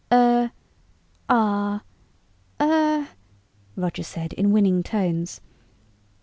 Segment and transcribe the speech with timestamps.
[0.11, 0.49] "Er...
[1.29, 1.83] ah...
[2.59, 3.09] er...."
[3.75, 5.41] Roger said in winning tones.